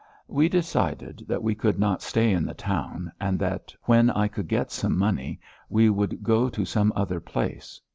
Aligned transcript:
We 0.27 0.49
decided 0.49 1.25
that 1.27 1.43
we 1.43 1.53
could 1.53 1.77
not 1.77 2.01
stay 2.01 2.31
in 2.31 2.43
the 2.43 2.55
town, 2.55 3.11
and 3.21 3.37
that 3.37 3.71
when 3.83 4.09
I 4.09 4.27
could 4.27 4.47
get 4.47 4.71
some 4.71 4.97
money, 4.97 5.39
we 5.69 5.91
would 5.91 6.23
go 6.23 6.49
to 6.49 6.65
some 6.65 6.91
other 6.95 7.19
place. 7.19 7.79